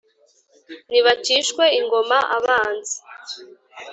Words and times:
nibacishwe 0.89 1.63
ingoma 1.79 2.17
abanzi, 2.37 2.97